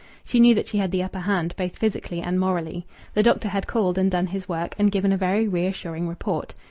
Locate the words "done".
4.09-4.25